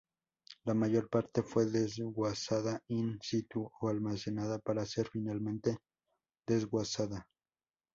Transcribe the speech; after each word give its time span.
La 0.65 0.73
mayor 0.73 1.11
parte 1.11 1.43
fue 1.43 1.67
desguazada 1.67 2.81
in 2.87 3.19
situ, 3.21 3.71
o 3.81 3.87
almacenada 3.87 4.57
para 4.57 4.83
ser 4.83 5.07
finalmente 5.07 5.77
desguazada. 6.47 7.27